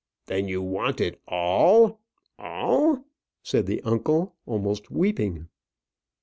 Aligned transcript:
"Then 0.25 0.47
you 0.47 0.63
want 0.63 0.99
it 0.99 1.21
all 1.27 1.99
all!" 2.39 3.05
said 3.43 3.67
the 3.67 3.81
uncle, 3.83 4.33
almost 4.47 4.89
weeping. 4.89 5.47